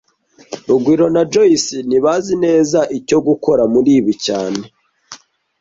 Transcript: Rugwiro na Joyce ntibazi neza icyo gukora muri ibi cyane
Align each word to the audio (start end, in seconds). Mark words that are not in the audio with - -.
Rugwiro 0.67 1.05
na 1.15 1.23
Joyce 1.31 1.77
ntibazi 1.87 2.33
neza 2.45 2.79
icyo 2.99 3.17
gukora 3.27 3.63
muri 3.73 3.89
ibi 3.99 4.13
cyane 4.25 4.61